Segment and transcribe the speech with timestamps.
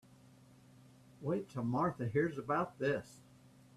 [1.21, 3.21] Wait till Martha hears about this.